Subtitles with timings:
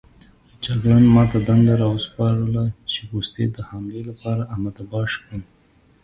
[0.65, 5.41] جګړن ما ته دنده راوسپارله چې پوستې د حملې لپاره اماده باش کړم.